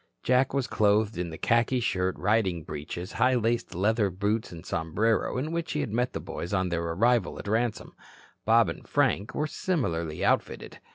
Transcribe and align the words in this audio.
Jack 0.23 0.51
was 0.51 0.65
clothed 0.65 1.15
in 1.15 1.29
the 1.29 1.37
khaki 1.37 1.79
shirt, 1.79 2.17
riding 2.17 2.63
breeches, 2.63 3.11
high 3.11 3.35
laced 3.35 3.75
leather 3.75 4.09
boots 4.09 4.51
and 4.51 4.65
sombrero 4.65 5.37
in 5.37 5.51
which 5.51 5.73
he 5.73 5.81
had 5.81 5.93
met 5.93 6.13
the 6.13 6.19
boys 6.19 6.55
on 6.55 6.69
their 6.69 6.81
arrival 6.81 7.37
at 7.37 7.47
Ransome. 7.47 7.93
Bob 8.43 8.67
and 8.67 8.87
Frank 8.87 9.35
were 9.35 9.45
similarly 9.45 10.25
outfitted. 10.25 10.79